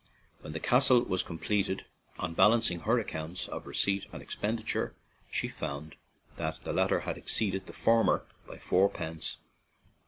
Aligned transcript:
When 0.39 0.53
the 0.53 0.59
castle 0.59 1.03
was 1.03 1.21
completed, 1.21 1.85
on 2.17 2.33
balancing 2.33 2.79
her 2.79 2.97
accounts 2.97 3.47
of 3.47 3.67
receipt 3.67 4.07
and 4.11 4.19
expenditure, 4.19 4.95
she 5.29 5.47
found 5.47 5.95
that 6.37 6.63
the 6.63 6.73
latter 6.73 7.01
exceeded 7.05 7.67
the 7.67 7.73
former 7.73 8.25
by 8.47 8.57
four 8.57 8.89
pence. 8.89 9.37